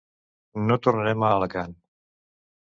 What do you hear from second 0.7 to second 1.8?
tornaren a Alacant.